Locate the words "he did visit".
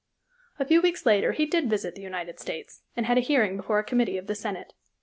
1.31-1.93